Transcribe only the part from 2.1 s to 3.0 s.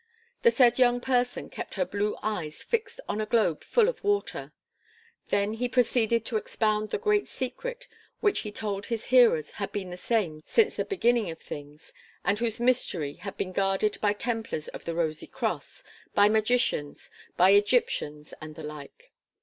eyes fixed